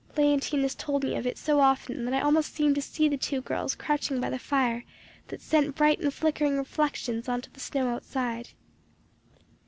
Léontine 0.17 0.63
has 0.63 0.73
told 0.73 1.03
me 1.03 1.15
of 1.15 1.27
it 1.27 1.37
so 1.37 1.59
often 1.59 2.05
that 2.05 2.13
I 2.15 2.21
almost 2.21 2.55
seem 2.55 2.73
to 2.73 2.81
see 2.81 3.07
the 3.07 3.17
two 3.17 3.39
girls 3.39 3.75
crouching 3.75 4.19
by 4.19 4.31
the 4.31 4.39
fire 4.39 4.83
that 5.27 5.43
sent 5.43 5.75
bright 5.75 5.99
and 5.99 6.11
flickering 6.11 6.57
reflections 6.57 7.29
on 7.29 7.39
to 7.41 7.51
the 7.53 7.59
snow 7.59 7.87
outside. 7.89 8.49